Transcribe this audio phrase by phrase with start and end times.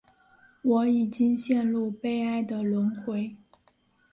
[0.63, 3.35] 我已经陷入悲哀的轮回